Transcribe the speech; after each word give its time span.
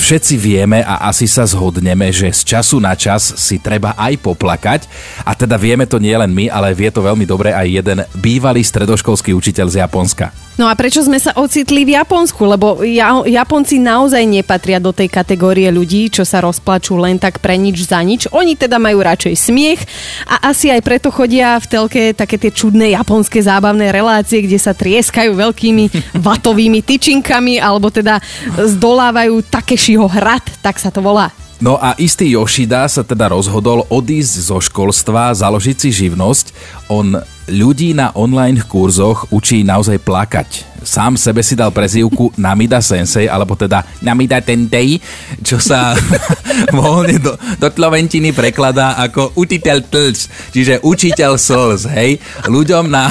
Všetci 0.00 0.40
vieme 0.40 0.80
a 0.80 1.12
asi 1.12 1.28
sa 1.28 1.44
zhodneme, 1.44 2.08
že 2.08 2.32
z 2.32 2.56
času 2.56 2.80
na 2.80 2.96
čas 2.96 3.36
si 3.36 3.60
treba 3.60 3.92
aj 4.00 4.16
poplakať. 4.24 4.88
A 5.28 5.36
teda 5.36 5.60
vieme 5.60 5.84
to 5.84 6.00
nie 6.00 6.16
len 6.16 6.32
my, 6.32 6.48
ale 6.48 6.72
vie 6.72 6.88
to 6.88 7.04
veľmi 7.04 7.28
dobre 7.28 7.52
aj 7.52 7.68
jeden 7.68 7.98
bývalý 8.16 8.64
stredoškolský 8.64 9.36
učiteľ 9.36 9.66
z 9.68 9.84
Japonska. 9.84 10.32
No 10.60 10.68
a 10.68 10.76
prečo 10.76 11.00
sme 11.00 11.16
sa 11.16 11.32
ocitli 11.40 11.88
v 11.88 11.96
Japonsku? 11.96 12.44
Lebo 12.44 12.84
ja, 12.84 13.16
Japonci 13.24 13.80
naozaj 13.80 14.28
nepatria 14.28 14.76
do 14.76 14.92
tej 14.92 15.08
kategórie 15.08 15.72
ľudí, 15.72 16.12
čo 16.12 16.20
sa 16.20 16.44
rozplačú 16.44 17.00
len 17.00 17.16
tak 17.16 17.40
pre 17.40 17.56
nič 17.56 17.88
za 17.88 17.96
nič. 18.04 18.28
Oni 18.28 18.60
teda 18.60 18.76
majú 18.76 19.00
radšej 19.00 19.34
smiech 19.40 19.80
a 20.28 20.52
asi 20.52 20.68
aj 20.68 20.84
preto 20.84 21.08
chodia 21.08 21.56
v 21.56 21.64
telke 21.64 22.02
také 22.12 22.36
tie 22.36 22.52
čudné 22.52 22.92
japonské 22.92 23.40
zábavné 23.40 23.88
relácie, 23.88 24.44
kde 24.44 24.60
sa 24.60 24.76
trieskajú 24.76 25.32
veľkými 25.32 25.84
vatovými 26.28 26.84
tyčinkami 26.84 27.56
alebo 27.56 27.88
teda 27.88 28.20
zdolávajú 28.60 29.40
Takeshiho 29.90 30.06
hrad, 30.06 30.46
tak 30.62 30.78
sa 30.78 30.94
to 30.94 31.02
volá. 31.02 31.34
No 31.58 31.74
a 31.74 31.98
istý 31.98 32.38
Yoshida 32.38 32.86
sa 32.86 33.02
teda 33.02 33.26
rozhodol 33.26 33.82
odísť 33.90 34.34
zo 34.38 34.62
školstva, 34.62 35.34
založiť 35.34 35.76
si 35.82 35.90
živnosť. 35.90 36.54
On 36.94 37.18
ľudí 37.50 37.90
na 37.90 38.14
online 38.14 38.62
kurzoch 38.62 39.26
učí 39.34 39.66
naozaj 39.66 39.98
plakať. 39.98 40.48
Sám 40.86 41.18
sebe 41.18 41.42
si 41.42 41.58
dal 41.58 41.74
prezývku 41.74 42.30
Namida 42.38 42.78
Sensei, 42.78 43.26
alebo 43.26 43.58
teda 43.58 43.82
Namida 43.98 44.38
Tentei, 44.38 45.02
čo 45.42 45.58
sa 45.58 45.90
voľne 46.78 47.18
do, 47.18 47.34
do 47.58 47.66
tloventiny 47.66 48.30
prekladá 48.30 48.94
ako 48.94 49.34
učiteľ 49.34 49.90
tlč, 49.90 50.30
čiže 50.54 50.86
učiteľ 50.86 51.34
slz, 51.34 51.90
hej. 51.98 52.22
Ľuďom 52.46 52.86
na, 52.86 53.10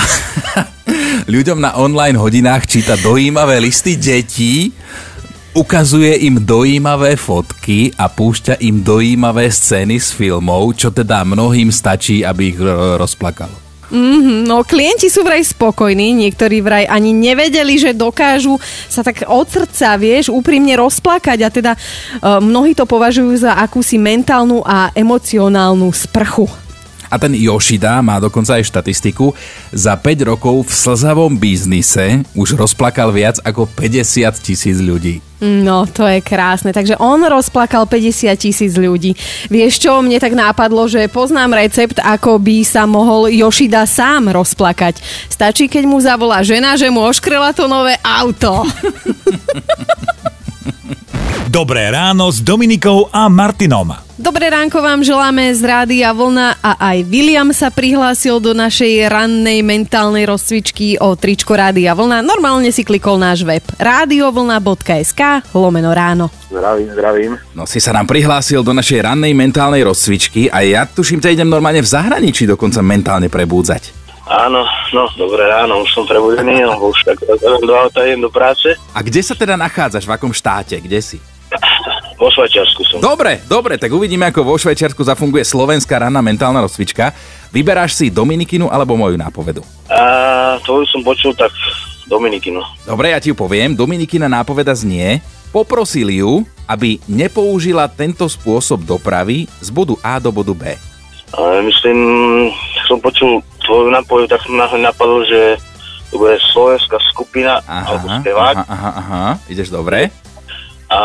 ľuďom 1.36 1.60
na 1.60 1.76
online 1.76 2.16
hodinách 2.16 2.72
číta 2.72 2.96
dojímavé 3.04 3.60
listy 3.60 4.00
detí, 4.00 4.72
ukazuje 5.54 6.26
im 6.30 6.42
dojímavé 6.46 7.18
fotky 7.18 7.94
a 7.98 8.10
púšťa 8.10 8.62
im 8.62 8.86
dojímavé 8.86 9.50
scény 9.50 9.98
z 9.98 10.14
filmov, 10.14 10.78
čo 10.78 10.94
teda 10.94 11.26
mnohým 11.26 11.74
stačí, 11.74 12.22
aby 12.22 12.54
ich 12.54 12.60
rozplakalo. 12.98 13.70
Mm-hmm, 13.90 14.46
no 14.46 14.62
klienti 14.62 15.10
sú 15.10 15.26
vraj 15.26 15.42
spokojní, 15.42 16.14
niektorí 16.14 16.62
vraj 16.62 16.86
ani 16.86 17.10
nevedeli, 17.10 17.82
že 17.82 17.98
dokážu 17.98 18.62
sa 18.86 19.02
tak 19.02 19.26
od 19.26 19.50
srdca, 19.50 19.98
vieš, 19.98 20.30
úprimne 20.30 20.78
rozplakať 20.78 21.40
a 21.42 21.50
teda 21.50 21.72
e, 21.74 21.80
mnohí 22.38 22.78
to 22.78 22.86
považujú 22.86 23.34
za 23.42 23.58
akúsi 23.58 23.98
mentálnu 23.98 24.62
a 24.62 24.94
emocionálnu 24.94 25.90
sprchu. 25.90 26.69
A 27.10 27.18
ten 27.18 27.34
Yoshida 27.34 28.00
má 28.06 28.22
dokonca 28.22 28.56
aj 28.56 28.70
štatistiku. 28.70 29.34
Za 29.74 29.98
5 29.98 30.30
rokov 30.30 30.70
v 30.70 30.72
slzavom 30.72 31.34
biznise 31.36 32.22
už 32.38 32.56
rozplakal 32.56 33.10
viac 33.10 33.42
ako 33.42 33.66
50 33.66 34.30
tisíc 34.40 34.78
ľudí. 34.78 35.20
No, 35.40 35.88
to 35.88 36.04
je 36.04 36.20
krásne. 36.20 36.76
Takže 36.76 37.00
on 37.00 37.24
rozplakal 37.24 37.88
50 37.88 38.36
tisíc 38.36 38.76
ľudí. 38.76 39.16
Vieš 39.48 39.88
čo, 39.88 40.04
mne 40.04 40.20
tak 40.20 40.36
nápadlo, 40.36 40.92
že 40.92 41.08
poznám 41.08 41.56
recept, 41.56 41.96
ako 42.04 42.44
by 42.44 42.68
sa 42.68 42.84
mohol 42.84 43.32
Yoshida 43.32 43.88
sám 43.88 44.36
rozplakať. 44.36 45.00
Stačí, 45.32 45.72
keď 45.72 45.84
mu 45.88 46.04
zavolá 46.04 46.44
žena, 46.44 46.76
že 46.76 46.92
mu 46.92 47.08
oškrela 47.08 47.56
to 47.56 47.72
nové 47.72 47.96
auto. 48.04 48.68
Dobré 51.50 51.90
ráno 51.90 52.30
s 52.30 52.46
Dominikou 52.46 53.10
a 53.10 53.26
Martinom. 53.26 53.90
Dobré 54.22 54.54
ránko 54.54 54.86
vám 54.86 55.02
želáme 55.02 55.50
z 55.50 55.66
Rádia 55.66 56.14
Vlna 56.14 56.62
a 56.62 56.78
aj 56.78 57.10
William 57.10 57.50
sa 57.50 57.74
prihlásil 57.74 58.38
do 58.38 58.54
našej 58.54 59.10
rannej 59.10 59.66
mentálnej 59.66 60.30
rozcvičky 60.30 61.02
o 61.02 61.18
tričko 61.18 61.58
Rádia 61.58 61.98
Vlna. 61.98 62.22
Normálne 62.22 62.70
si 62.70 62.86
klikol 62.86 63.18
náš 63.18 63.42
web 63.42 63.66
radiovlna.sk 63.82 65.50
lomeno 65.58 65.90
ráno. 65.90 66.30
Zdravím, 66.54 66.94
zdravím. 66.94 67.32
No 67.58 67.66
si 67.66 67.82
sa 67.82 67.98
nám 67.98 68.06
prihlásil 68.06 68.62
do 68.62 68.70
našej 68.70 69.10
rannej 69.10 69.34
mentálnej 69.34 69.82
rozcvičky 69.82 70.54
a 70.54 70.62
ja 70.62 70.86
tuším, 70.86 71.18
ťa 71.18 71.34
idem 71.34 71.50
normálne 71.50 71.82
v 71.82 71.90
zahraničí 71.90 72.46
dokonca 72.46 72.86
mentálne 72.86 73.26
prebúdzať. 73.26 73.98
Áno, 74.30 74.62
no, 74.94 75.10
dobré 75.18 75.50
ráno, 75.50 75.82
už 75.82 75.90
som 75.98 76.06
prebudený, 76.06 76.62
už 76.62 77.02
tak 77.02 77.18
do 77.66 77.74
auta 77.74 78.06
idem 78.06 78.22
do 78.22 78.30
práce. 78.30 78.78
A 78.94 79.02
kde 79.02 79.26
sa 79.26 79.34
teda 79.34 79.58
nachádzaš? 79.58 80.06
V 80.06 80.14
akom 80.14 80.30
štáte? 80.30 80.78
Kde 80.78 81.02
si? 81.02 81.18
Vo 82.20 82.28
Švajčiarsku 82.28 82.84
som. 82.84 83.00
Dobre, 83.00 83.40
dobre, 83.48 83.80
tak 83.80 83.96
uvidíme, 83.96 84.28
ako 84.28 84.44
vo 84.44 84.60
Švajčiarsku 84.60 85.08
zafunguje 85.08 85.48
slovenská 85.48 86.04
ranná 86.04 86.20
mentálna 86.20 86.60
rozcvička. 86.60 87.16
Vyberáš 87.56 87.96
si 87.96 88.12
Dominikinu 88.12 88.68
alebo 88.68 89.00
moju 89.00 89.16
nápovedu? 89.16 89.64
A 89.88 90.60
tvoju 90.68 90.84
som 90.92 91.00
počul 91.00 91.32
tak 91.32 91.56
Dominikinu. 92.12 92.60
Dobre, 92.84 93.16
ja 93.16 93.24
ti 93.24 93.32
ju 93.32 93.36
poviem. 93.40 93.72
Dominikina 93.72 94.28
nápoveda 94.28 94.76
znie, 94.76 95.24
poprosil 95.56 96.12
ju, 96.12 96.44
aby 96.68 97.00
nepoužila 97.08 97.88
tento 97.88 98.28
spôsob 98.28 98.84
dopravy 98.84 99.48
z 99.64 99.70
bodu 99.72 99.96
A 100.04 100.20
do 100.20 100.36
bodu 100.36 100.52
B. 100.52 100.76
A 101.32 101.64
myslím, 101.64 101.98
som 102.84 103.00
počul 103.00 103.40
tvoju 103.64 103.94
nápovedu, 103.94 104.28
tak 104.28 104.44
som 104.44 104.60
napadol, 104.60 105.24
že 105.24 105.56
to 106.10 106.18
bude 106.18 106.42
slovenská 106.52 106.98
skupina 107.14 107.62
Aha, 107.64 107.86
alebo 107.96 108.06
spevák. 108.10 108.56
aha, 108.60 108.66
aha, 108.66 108.92
aha, 108.98 109.24
ideš 109.46 109.70
dobre. 109.70 110.10
A 110.90 111.00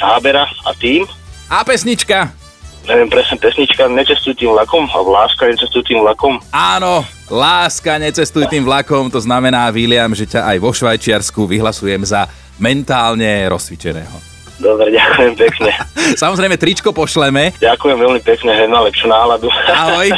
Hábera 0.00 0.48
a 0.64 0.72
tým. 0.72 1.04
A 1.52 1.60
pesnička. 1.60 2.32
Neviem 2.88 3.12
presne, 3.12 3.36
pesnička 3.36 3.86
Necestuj 3.92 4.34
tým 4.40 4.56
vlakom, 4.56 4.88
alebo 4.88 5.12
Láska 5.12 5.44
necestuj 5.46 5.84
tým 5.84 6.00
vlakom. 6.00 6.40
Áno, 6.50 7.04
láska, 7.28 8.00
necestuj 8.00 8.48
tým 8.48 8.64
vlakom, 8.64 9.12
to 9.12 9.20
znamená, 9.20 9.68
William, 9.68 10.10
že 10.16 10.24
ťa 10.24 10.48
aj 10.48 10.56
vo 10.58 10.72
Švajčiarsku 10.72 11.44
vyhlasujem 11.44 12.00
za 12.08 12.24
mentálne 12.56 13.46
rozcvičeného. 13.52 14.16
Dobre, 14.60 14.92
ďakujem 14.96 15.34
pekne. 15.36 15.70
Samozrejme, 16.22 16.56
tričko 16.56 16.92
pošleme. 16.92 17.52
ďakujem 17.60 17.96
veľmi 18.00 18.20
pekne, 18.24 18.52
hej, 18.56 18.68
na 18.68 18.80
lepšiu 18.84 19.08
náladu. 19.08 19.48
Ahoj. 19.68 20.08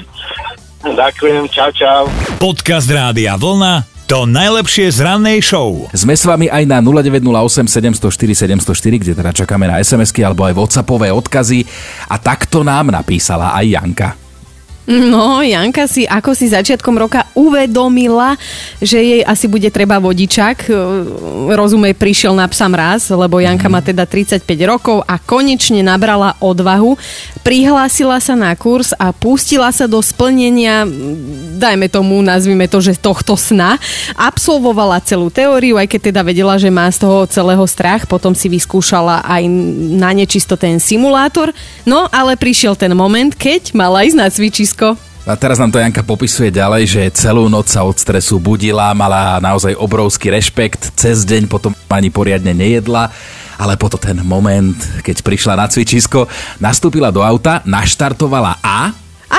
ďakujem, 1.03 1.47
čau, 1.51 1.71
čau. 1.75 2.03
Podcast 2.39 2.87
Rádia 2.91 3.35
Vlna. 3.39 3.92
To 4.13 4.29
najlepšie 4.29 4.93
z 4.93 5.09
rannej 5.09 5.41
show. 5.41 5.89
Sme 5.97 6.13
s 6.13 6.29
vami 6.29 6.45
aj 6.45 6.69
na 6.69 6.85
0908 6.85 7.65
704 7.97 8.61
704, 8.61 9.01
kde 9.01 9.13
teda 9.17 9.33
čakáme 9.33 9.65
na 9.65 9.81
SMS-ky 9.81 10.21
alebo 10.21 10.45
aj 10.45 10.53
WhatsAppové 10.53 11.09
odkazy. 11.09 11.65
A 12.13 12.21
takto 12.21 12.61
nám 12.61 12.93
napísala 12.93 13.57
aj 13.57 13.65
Janka. 13.73 14.09
No, 14.83 15.39
Janka 15.47 15.87
si 15.87 16.03
ako 16.05 16.35
si 16.35 16.51
začiatkom 16.51 16.99
roka 16.99 17.23
uvedomila, 17.39 18.35
že 18.83 18.99
jej 18.99 19.23
asi 19.23 19.47
bude 19.47 19.71
treba 19.71 20.03
vodičak. 20.03 20.67
Rozumej, 21.49 21.95
prišiel 21.95 22.35
na 22.35 22.51
psa 22.51 22.67
mraz, 22.67 23.07
lebo 23.07 23.39
Janka 23.39 23.71
má 23.71 23.79
teda 23.79 24.05
35 24.05 24.43
rokov 24.67 25.07
a 25.07 25.23
konečne 25.23 25.87
nabrala 25.87 26.35
odvahu. 26.43 26.99
Prihlásila 27.47 28.19
sa 28.19 28.35
na 28.35 28.51
kurz 28.59 28.91
a 28.99 29.15
pustila 29.15 29.71
sa 29.71 29.87
do 29.87 30.03
splnenia, 30.03 30.83
dajme 31.63 31.87
tomu, 31.87 32.19
nazvime 32.19 32.67
to, 32.67 32.83
že 32.83 32.99
tohto 32.99 33.39
sna. 33.39 33.79
Absolvovala 34.19 34.99
celú 35.07 35.31
teóriu, 35.31 35.79
aj 35.79 35.87
keď 35.87 36.01
teda 36.11 36.21
vedela, 36.27 36.59
že 36.59 36.67
má 36.75 36.91
z 36.91 37.07
toho 37.07 37.23
celého 37.31 37.63
strach. 37.71 38.11
Potom 38.11 38.35
si 38.35 38.51
vyskúšala 38.51 39.23
aj 39.23 39.47
na 39.95 40.11
nečisto 40.11 40.59
ten 40.59 40.83
simulátor. 40.83 41.55
No, 41.87 42.11
ale 42.11 42.35
prišiel 42.35 42.75
ten 42.75 42.91
moment, 42.99 43.31
keď 43.31 43.71
mala 43.79 44.03
ísť 44.03 44.19
na 44.19 44.27
cvičisko 44.27 44.99
a 45.23 45.39
teraz 45.39 45.55
nám 45.63 45.71
to 45.71 45.79
Janka 45.79 46.03
popisuje 46.03 46.51
ďalej, 46.51 46.83
že 46.83 47.03
celú 47.15 47.47
noc 47.47 47.71
sa 47.71 47.87
od 47.87 47.95
stresu 47.95 48.43
budila, 48.43 48.91
mala 48.91 49.39
naozaj 49.39 49.79
obrovský 49.79 50.35
rešpekt, 50.35 50.99
cez 50.99 51.23
deň 51.23 51.47
potom 51.47 51.71
ani 51.87 52.11
poriadne 52.11 52.51
nejedla, 52.51 53.07
ale 53.55 53.79
potom 53.79 54.03
ten 54.03 54.19
moment, 54.27 54.75
keď 55.07 55.23
prišla 55.23 55.55
na 55.55 55.71
cvičisko, 55.71 56.27
nastúpila 56.59 57.15
do 57.15 57.23
auta, 57.23 57.63
naštartovala 57.63 58.59
a 58.67 58.91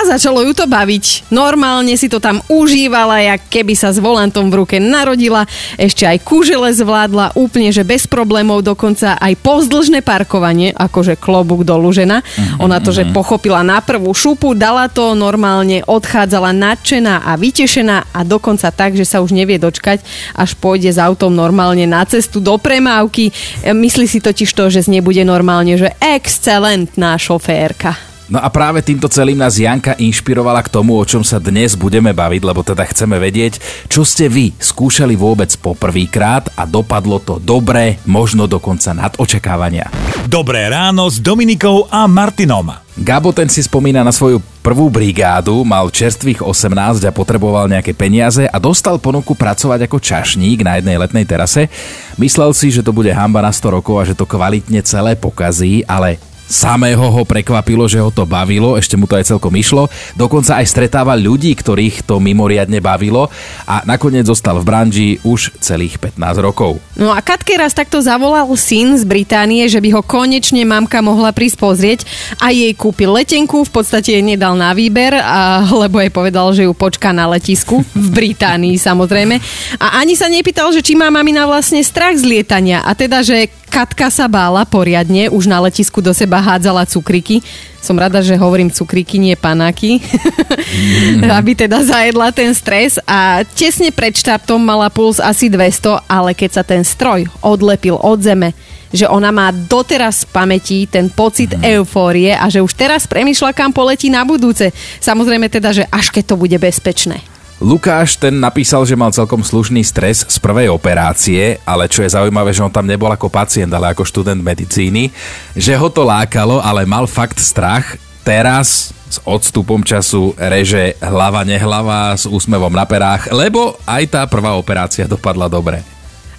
a 0.04 0.20
začalo 0.20 0.44
ju 0.44 0.52
to 0.52 0.68
baviť. 0.68 1.32
Normálne 1.32 1.96
si 1.96 2.12
to 2.12 2.20
tam 2.20 2.44
užívala, 2.52 3.24
jak 3.24 3.48
keby 3.48 3.72
sa 3.72 3.96
s 3.96 4.04
volantom 4.04 4.52
v 4.52 4.60
ruke 4.60 4.76
narodila. 4.84 5.48
Ešte 5.80 6.04
aj 6.04 6.20
kúžele 6.28 6.76
zvládla 6.76 7.32
úplne, 7.40 7.72
že 7.72 7.88
bez 7.88 8.04
problémov, 8.04 8.68
dokonca 8.68 9.16
aj 9.16 9.40
pozdĺžne 9.40 10.04
parkovanie, 10.04 10.76
akože 10.76 11.16
klobúk 11.16 11.64
dolu 11.64 11.96
žena. 11.96 12.20
Ona 12.60 12.84
to, 12.84 12.92
že 12.92 13.08
pochopila 13.16 13.64
na 13.64 13.80
prvú 13.80 14.12
šupu, 14.12 14.52
dala 14.52 14.92
to 14.92 15.16
normálne, 15.16 15.88
odchádzala 15.88 16.52
nadšená 16.52 17.24
a 17.24 17.40
vytešená 17.40 18.12
a 18.12 18.20
dokonca 18.28 18.76
tak, 18.76 19.00
že 19.00 19.08
sa 19.08 19.24
už 19.24 19.32
nevie 19.32 19.56
dočkať, 19.56 20.04
až 20.36 20.52
pôjde 20.60 20.92
s 20.92 21.00
autom 21.00 21.32
normálne 21.32 21.88
na 21.88 22.04
cestu 22.04 22.44
do 22.44 22.60
premávky. 22.60 23.32
Myslí 23.72 24.04
si 24.12 24.20
totiž 24.20 24.52
to, 24.52 24.68
že 24.68 24.84
z 24.84 25.00
nej 25.00 25.02
bude 25.02 25.24
normálne, 25.24 25.80
že 25.80 25.96
excelentná 26.04 27.16
šoférka. 27.16 28.13
No 28.32 28.40
a 28.40 28.48
práve 28.48 28.80
týmto 28.80 29.12
celým 29.12 29.36
nás 29.36 29.60
Janka 29.60 30.00
inšpirovala 30.00 30.64
k 30.64 30.72
tomu, 30.72 30.96
o 30.96 31.04
čom 31.04 31.28
sa 31.28 31.44
dnes 31.44 31.76
budeme 31.76 32.16
baviť, 32.16 32.42
lebo 32.48 32.64
teda 32.64 32.88
chceme 32.88 33.20
vedieť, 33.20 33.60
čo 33.92 34.08
ste 34.08 34.32
vy 34.32 34.56
skúšali 34.56 35.20
vôbec 35.20 35.52
poprvýkrát 35.60 36.48
a 36.56 36.64
dopadlo 36.64 37.20
to 37.20 37.36
dobre, 37.44 38.00
možno 38.08 38.48
dokonca 38.48 38.96
nad 38.96 39.12
očakávania. 39.20 39.92
Dobré 40.32 40.72
ráno 40.72 41.12
s 41.12 41.20
Dominikou 41.20 41.92
a 41.92 42.08
Martinom. 42.08 42.72
Gabo 42.96 43.36
ten 43.36 43.52
si 43.52 43.60
spomína 43.60 44.08
na 44.08 44.16
svoju 44.16 44.40
prvú 44.64 44.88
brigádu, 44.88 45.68
mal 45.68 45.92
čerstvých 45.92 46.46
18 46.46 47.04
a 47.04 47.12
potreboval 47.12 47.68
nejaké 47.68 47.92
peniaze 47.92 48.48
a 48.48 48.56
dostal 48.56 49.04
ponuku 49.04 49.36
pracovať 49.36 49.84
ako 49.84 49.98
čašník 50.00 50.64
na 50.64 50.80
jednej 50.80 50.96
letnej 50.96 51.28
terase. 51.28 51.68
Myslel 52.16 52.56
si, 52.56 52.72
že 52.72 52.86
to 52.86 52.96
bude 52.96 53.12
hamba 53.12 53.44
na 53.44 53.52
100 53.52 53.76
rokov 53.82 54.00
a 54.00 54.08
že 54.08 54.16
to 54.16 54.24
kvalitne 54.24 54.80
celé 54.86 55.20
pokazí, 55.20 55.84
ale 55.84 56.22
Samého 56.48 57.10
ho 57.10 57.24
prekvapilo, 57.26 57.88
že 57.90 58.00
ho 58.00 58.12
to 58.14 58.28
bavilo, 58.28 58.76
ešte 58.76 59.00
mu 59.00 59.10
to 59.10 59.18
aj 59.18 59.26
celkom 59.30 59.54
išlo. 59.56 59.90
Dokonca 60.18 60.62
aj 60.62 60.70
stretával 60.70 61.20
ľudí, 61.20 61.54
ktorých 61.54 62.06
to 62.06 62.18
mimoriadne 62.18 62.80
bavilo 62.80 63.30
a 63.70 63.82
nakoniec 63.86 64.28
zostal 64.28 64.60
v 64.62 64.68
branži 64.68 65.10
už 65.24 65.56
celých 65.62 65.98
15 66.00 66.20
rokov. 66.42 66.82
No 66.98 67.14
a 67.14 67.20
Katke 67.22 67.56
raz 67.56 67.74
takto 67.74 68.00
zavolal 68.02 68.46
syn 68.58 68.96
z 68.98 69.04
Británie, 69.06 69.66
že 69.70 69.82
by 69.82 69.90
ho 69.98 70.02
konečne 70.06 70.62
mamka 70.66 71.02
mohla 71.02 71.36
prísť 71.36 71.58
pozrieť 71.58 72.00
a 72.38 72.50
jej 72.54 72.72
kúpil 72.74 73.12
letenku, 73.14 73.66
v 73.66 73.72
podstate 73.72 74.18
jej 74.18 74.24
nedal 74.24 74.54
na 74.58 74.76
výber, 74.76 75.18
a, 75.18 75.64
lebo 75.84 76.02
jej 76.02 76.12
povedal, 76.14 76.54
že 76.54 76.66
ju 76.66 76.74
počká 76.74 77.14
na 77.14 77.30
letisku, 77.30 77.86
v 77.94 78.08
Británii 78.10 78.76
samozrejme. 78.80 79.36
A 79.78 80.02
ani 80.02 80.18
sa 80.18 80.32
nepýtal, 80.32 80.74
že 80.74 80.82
či 80.82 80.98
má 80.98 81.14
mamina 81.14 81.46
vlastne 81.46 81.82
strach 81.84 82.18
z 82.18 82.26
lietania 82.26 82.82
a 82.82 82.94
teda, 82.98 83.22
že 83.22 83.52
Katka 83.74 84.14
sa 84.14 84.30
bála 84.30 84.70
poriadne, 84.70 85.34
už 85.34 85.50
na 85.50 85.58
letisku 85.58 85.98
do 85.98 86.14
seba 86.14 86.33
hádzala 86.40 86.88
cukriky. 86.88 87.44
Som 87.84 88.00
rada, 88.00 88.24
že 88.24 88.40
hovorím 88.40 88.72
cukriky, 88.72 89.20
nie 89.20 89.36
panáky. 89.36 90.00
Mm. 90.00 91.28
Aby 91.38 91.58
teda 91.58 91.84
zajedla 91.84 92.32
ten 92.32 92.56
stres 92.56 92.96
a 93.04 93.44
tesne 93.44 93.92
pred 93.92 94.16
štartom 94.16 94.62
mala 94.62 94.88
puls 94.88 95.20
asi 95.20 95.52
200, 95.52 96.08
ale 96.08 96.32
keď 96.32 96.50
sa 96.62 96.64
ten 96.64 96.82
stroj 96.88 97.28
odlepil 97.44 98.00
od 98.00 98.24
zeme, 98.24 98.56
že 98.94 99.10
ona 99.10 99.34
má 99.34 99.50
doteraz 99.50 100.24
v 100.24 100.32
pamäti 100.32 100.78
ten 100.86 101.10
pocit 101.10 101.58
mm. 101.58 101.66
eufórie 101.76 102.32
a 102.32 102.46
že 102.48 102.62
už 102.62 102.78
teraz 102.78 103.10
premyšľa, 103.10 103.52
kam 103.52 103.74
poletí 103.74 104.08
na 104.08 104.24
budúce. 104.24 104.70
Samozrejme 105.02 105.50
teda, 105.50 105.74
že 105.74 105.84
až 105.90 106.14
keď 106.14 106.24
to 106.32 106.36
bude 106.38 106.56
bezpečné. 106.62 107.33
Lukáš 107.62 108.18
ten 108.18 108.42
napísal, 108.42 108.82
že 108.84 108.98
mal 108.98 109.14
celkom 109.14 109.46
slušný 109.46 109.86
stres 109.86 110.26
z 110.26 110.38
prvej 110.42 110.74
operácie, 110.74 111.62
ale 111.64 111.86
čo 111.86 112.02
je 112.02 112.14
zaujímavé, 112.14 112.50
že 112.50 112.66
on 112.66 112.74
tam 112.74 112.90
nebol 112.90 113.12
ako 113.12 113.30
pacient, 113.30 113.70
ale 113.70 113.94
ako 113.94 114.02
študent 114.02 114.42
medicíny, 114.42 115.14
že 115.54 115.78
ho 115.78 115.88
to 115.94 116.02
lákalo, 116.02 116.58
ale 116.58 116.90
mal 116.90 117.06
fakt 117.06 117.38
strach. 117.38 118.02
Teraz 118.24 118.96
s 119.14 119.22
odstupom 119.28 119.86
času 119.86 120.34
reže 120.40 120.98
hlava 120.98 121.46
nehlava 121.46 122.18
s 122.18 122.26
úsmevom 122.26 122.74
na 122.74 122.88
perách, 122.90 123.30
lebo 123.30 123.78
aj 123.86 124.04
tá 124.10 124.22
prvá 124.26 124.58
operácia 124.58 125.06
dopadla 125.06 125.46
dobre. 125.46 125.86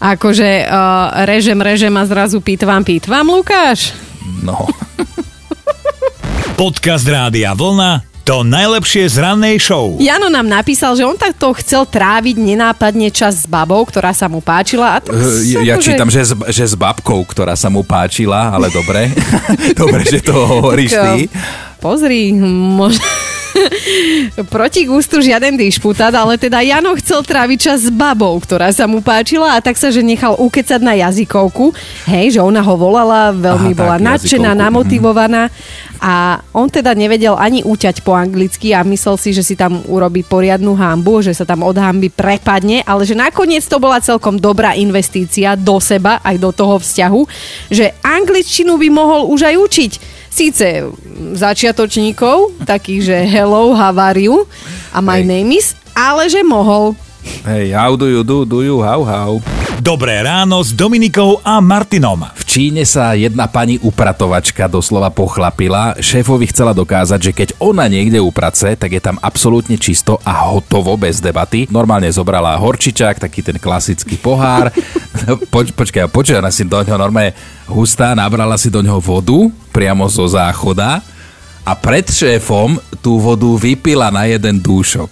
Akože 0.03 0.67
uh, 0.67 1.23
režem, 1.23 1.57
režem 1.57 1.95
a 1.95 2.03
zrazu 2.05 2.43
pýtvam, 2.43 2.83
pýtvam, 2.83 3.25
Lukáš? 3.31 3.95
No. 4.43 4.67
Podcast 6.61 7.07
Rádia 7.07 7.55
Vlna 7.55 8.14
to 8.25 8.41
najlepšie 8.41 9.05
z 9.05 9.21
rannej 9.21 9.61
show. 9.61 10.01
Jano 10.01 10.33
nám 10.33 10.49
napísal, 10.49 10.97
že 10.97 11.05
on 11.05 11.13
takto 11.13 11.53
chcel 11.61 11.85
tráviť 11.85 12.41
nenápadne 12.41 13.13
čas 13.13 13.45
s 13.45 13.47
babou, 13.47 13.85
ktorá 13.85 14.17
sa 14.17 14.33
mu 14.33 14.41
páčila. 14.41 14.97
A 14.97 15.05
tak 15.05 15.13
uh, 15.13 15.45
ja 15.45 15.77
akože... 15.77 15.85
čítam, 15.85 16.09
že 16.09 16.25
s, 16.25 16.33
že 16.33 16.65
s 16.65 16.75
babkou, 16.75 17.21
ktorá 17.29 17.53
sa 17.53 17.69
mu 17.69 17.85
páčila, 17.85 18.49
ale 18.49 18.73
dobre. 18.73 19.13
dobre, 19.81 20.09
že 20.09 20.25
to 20.25 20.33
hovoríš 20.33 20.97
ty. 20.97 21.29
Pozri, 21.85 22.33
možno... 22.33 23.05
Proti 24.55 24.87
gustu 24.87 25.23
žiaden 25.23 25.55
dišputát, 25.55 26.13
ale 26.15 26.37
teda 26.37 26.61
Jano 26.61 26.95
chcel 26.99 27.23
tráviť 27.23 27.59
čas 27.59 27.79
s 27.87 27.91
babou, 27.91 28.37
ktorá 28.41 28.71
sa 28.75 28.85
mu 28.85 29.01
páčila 29.01 29.57
a 29.57 29.63
tak 29.63 29.79
sa, 29.79 29.91
že 29.91 30.03
nechal 30.03 30.35
ukecať 30.39 30.81
na 30.83 30.95
jazykovku. 30.99 31.75
Hej, 32.11 32.39
že 32.39 32.41
ona 32.43 32.61
ho 32.61 32.75
volala, 32.75 33.31
veľmi 33.33 33.73
Aha, 33.75 33.79
bola 33.79 33.97
tak, 33.99 34.05
nadšená, 34.05 34.53
jazykovku. 34.53 34.65
namotivovaná 34.65 35.43
a 36.05 36.43
on 36.53 36.69
teda 36.69 36.93
nevedel 36.93 37.33
ani 37.39 37.65
uťať 37.65 38.05
po 38.05 38.13
anglicky 38.13 38.77
a 38.77 38.85
myslel 38.85 39.17
si, 39.17 39.33
že 39.33 39.41
si 39.41 39.55
tam 39.57 39.81
urobí 39.89 40.21
poriadnu 40.21 40.77
hambu, 40.77 41.25
že 41.25 41.33
sa 41.33 41.49
tam 41.49 41.65
od 41.65 41.81
hamby 41.81 42.13
prepadne, 42.13 42.85
ale 42.85 43.09
že 43.09 43.17
nakoniec 43.17 43.65
to 43.65 43.81
bola 43.81 44.05
celkom 44.05 44.37
dobrá 44.37 44.77
investícia 44.77 45.57
do 45.57 45.81
seba, 45.81 46.21
aj 46.21 46.37
do 46.37 46.51
toho 46.53 46.77
vzťahu, 46.77 47.23
že 47.73 47.97
angličtinu 48.05 48.77
by 48.77 48.89
mohol 48.93 49.33
už 49.33 49.49
aj 49.49 49.57
učiť 49.57 49.93
síce 50.35 50.83
začiatočníkov, 51.39 52.67
takých, 52.67 53.01
že 53.07 53.17
hello, 53.31 53.71
how 53.71 53.95
are 53.95 54.19
you 54.19 54.43
a 54.91 54.99
my 54.99 55.23
hey. 55.23 55.31
name 55.31 55.55
is, 55.55 55.79
ale 55.95 56.27
že 56.27 56.43
mohol. 56.43 56.99
Hej, 57.47 57.73
how 57.73 57.95
do 57.95 58.11
you 58.11 58.27
do, 58.27 58.43
do 58.43 58.67
you, 58.67 58.83
how, 58.83 59.07
how. 59.07 59.39
Dobré 59.81 60.23
ráno 60.25 60.61
s 60.65 60.73
Dominikou 60.73 61.41
a 61.45 61.61
Martinom. 61.61 62.25
V 62.37 62.43
Číne 62.47 62.83
sa 62.89 63.13
jedna 63.17 63.51
pani 63.51 63.77
upratovačka 63.81 64.65
doslova 64.71 65.11
pochlapila. 65.13 65.99
Šéfovi 65.99 66.49
chcela 66.49 66.77
dokázať, 66.77 67.21
že 67.21 67.33
keď 67.33 67.49
ona 67.61 67.89
niekde 67.91 68.17
uprace, 68.23 68.77
tak 68.79 68.97
je 68.97 69.03
tam 69.03 69.21
absolútne 69.21 69.77
čisto 69.77 70.21
a 70.25 70.53
hotovo 70.53 70.95
bez 70.97 71.19
debaty. 71.21 71.69
Normálne 71.69 72.09
zobrala 72.13 72.57
horčičák, 72.61 73.25
taký 73.29 73.41
ten 73.45 73.57
klasický 73.61 74.17
pohár. 74.21 74.73
Poč, 75.53 75.73
počkaj, 75.73 76.09
počkaj, 76.09 76.41
ona 76.41 76.53
si 76.53 76.65
do 76.65 76.81
ňoho 76.81 77.01
normálne 77.01 77.37
hustá, 77.69 78.13
nabrala 78.17 78.57
si 78.61 78.69
do 78.69 78.81
ňoho 78.85 79.01
vodu 79.01 79.64
priamo 79.75 80.07
zo 80.07 80.31
záchoda 80.31 81.03
a 81.67 81.73
pred 81.75 82.07
šéfom 82.07 82.79
tú 83.03 83.19
vodu 83.19 83.51
vypila 83.59 84.15
na 84.15 84.31
jeden 84.31 84.63
dúšok. 84.63 85.11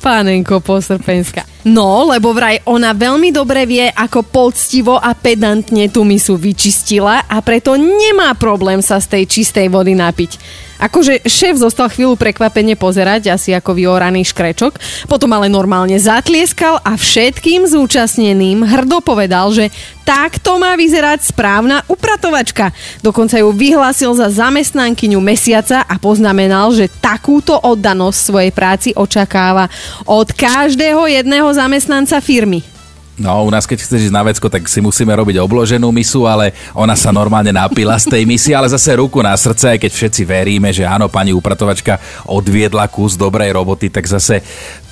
Pánenko 0.00 0.64
posrpenská. 0.64 1.44
No, 1.68 2.08
lebo 2.08 2.32
vraj 2.32 2.64
ona 2.64 2.96
veľmi 2.96 3.28
dobre 3.34 3.68
vie, 3.68 3.84
ako 3.92 4.24
poctivo 4.24 4.96
a 4.96 5.12
pedantne 5.12 5.92
tú 5.92 6.08
misu 6.08 6.40
vyčistila 6.40 7.28
a 7.28 7.36
preto 7.44 7.76
nemá 7.76 8.32
problém 8.32 8.80
sa 8.80 8.96
z 8.96 9.18
tej 9.18 9.24
čistej 9.28 9.68
vody 9.68 9.92
napiť. 9.92 10.40
Akože 10.80 11.20
šéf 11.28 11.60
zostal 11.60 11.92
chvíľu 11.92 12.16
prekvapene 12.16 12.72
pozerať, 12.72 13.28
asi 13.28 13.52
ako 13.52 13.76
vyoraný 13.76 14.24
škrečok, 14.24 14.80
potom 15.04 15.28
ale 15.36 15.52
normálne 15.52 16.00
zatlieskal 16.00 16.80
a 16.80 16.96
všetkým 16.96 17.68
zúčastneným 17.68 18.64
hrdo 18.64 19.04
povedal, 19.04 19.52
že 19.52 19.68
takto 20.08 20.56
má 20.56 20.74
vyzerať 20.80 21.28
správna 21.28 21.84
upratovačka. 21.84 22.72
Dokonca 23.04 23.36
ju 23.36 23.52
vyhlásil 23.52 24.16
za 24.16 24.32
zamestnankyňu 24.32 25.20
mesiaca 25.20 25.84
a 25.84 26.00
poznamenal, 26.00 26.72
že 26.72 26.88
takúto 26.88 27.60
oddanosť 27.60 28.18
svojej 28.18 28.52
práci 28.56 28.88
očakáva 28.96 29.68
od 30.08 30.32
každého 30.32 31.04
jedného 31.12 31.52
zamestnanca 31.52 32.24
firmy. 32.24 32.79
No, 33.20 33.44
u 33.44 33.52
nás 33.52 33.68
keď 33.68 33.84
chceš 33.84 34.08
ísť 34.08 34.16
na 34.16 34.24
vecko, 34.24 34.48
tak 34.48 34.64
si 34.64 34.80
musíme 34.80 35.12
robiť 35.12 35.44
obloženú 35.44 35.92
misu, 35.92 36.24
ale 36.24 36.56
ona 36.72 36.96
sa 36.96 37.12
normálne 37.12 37.52
napila 37.52 37.92
z 38.00 38.08
tej 38.08 38.24
misie, 38.24 38.56
ale 38.56 38.72
zase 38.72 38.96
ruku 38.96 39.20
na 39.20 39.36
srdce, 39.36 39.76
aj 39.76 39.78
keď 39.84 39.92
všetci 39.92 40.22
veríme, 40.24 40.72
že 40.72 40.88
áno, 40.88 41.12
pani 41.12 41.36
upratovačka 41.36 42.00
odviedla 42.24 42.88
kus 42.88 43.20
dobrej 43.20 43.52
roboty, 43.52 43.92
tak 43.92 44.08
zase 44.08 44.40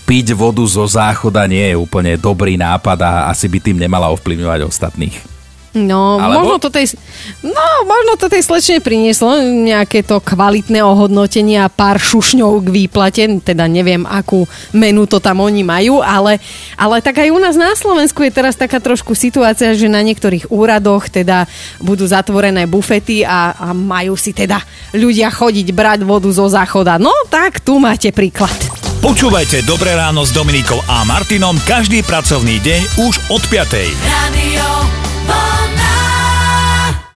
piť 0.04 0.36
vodu 0.36 0.60
zo 0.68 0.84
záchoda 0.84 1.48
nie 1.48 1.72
je 1.72 1.80
úplne 1.80 2.20
dobrý 2.20 2.60
nápad 2.60 3.00
a 3.00 3.10
asi 3.32 3.48
by 3.48 3.64
tým 3.64 3.80
nemala 3.80 4.12
ovplyvňovať 4.12 4.60
ostatných. 4.60 5.37
No, 5.76 6.16
Alebo... 6.16 6.40
možno 6.40 6.56
to 6.64 6.72
tej, 6.72 6.96
no, 7.44 7.66
možno 7.84 8.16
to 8.16 8.32
tej 8.32 8.40
slečne 8.40 8.80
prinieslo 8.80 9.36
nejaké 9.44 10.00
to 10.00 10.16
kvalitné 10.16 10.80
ohodnotenie 10.80 11.60
a 11.60 11.68
pár 11.68 12.00
šušňov 12.00 12.64
k 12.64 12.68
výplate, 12.72 13.28
teda 13.44 13.68
neviem, 13.68 14.08
akú 14.08 14.48
menu 14.72 15.04
to 15.04 15.20
tam 15.20 15.44
oni 15.44 15.60
majú, 15.60 16.00
ale, 16.00 16.40
ale 16.72 17.04
tak 17.04 17.20
aj 17.20 17.28
u 17.28 17.36
nás 17.36 17.60
na 17.60 17.76
Slovensku 17.76 18.24
je 18.24 18.32
teraz 18.32 18.56
taká 18.56 18.80
trošku 18.80 19.12
situácia, 19.12 19.76
že 19.76 19.92
na 19.92 20.00
niektorých 20.00 20.48
úradoch 20.48 21.12
teda 21.12 21.44
budú 21.84 22.08
zatvorené 22.08 22.64
bufety 22.64 23.28
a, 23.28 23.52
a 23.52 23.76
majú 23.76 24.16
si 24.16 24.32
teda 24.32 24.64
ľudia 24.96 25.28
chodiť 25.28 25.68
brať 25.76 26.00
vodu 26.08 26.32
zo 26.32 26.48
záchoda. 26.48 26.96
No, 26.96 27.12
tak 27.28 27.60
tu 27.60 27.76
máte 27.76 28.08
príklad. 28.08 28.56
Počúvajte 28.98 29.62
Dobré 29.62 29.94
ráno 29.94 30.26
s 30.26 30.34
Dominikou 30.34 30.82
a 30.90 31.06
Martinom 31.06 31.54
každý 31.62 32.02
pracovný 32.02 32.58
deň 32.58 33.06
už 33.06 33.14
od 33.30 33.42
5. 33.46 34.18